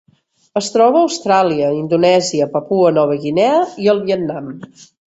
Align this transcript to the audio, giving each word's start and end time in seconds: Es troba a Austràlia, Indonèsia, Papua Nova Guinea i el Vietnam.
Es 0.61 0.69
troba 0.75 0.99
a 1.01 1.05
Austràlia, 1.09 1.69
Indonèsia, 1.81 2.49
Papua 2.57 2.93
Nova 2.99 3.21
Guinea 3.29 3.65
i 3.87 3.95
el 3.97 4.07
Vietnam. 4.11 4.55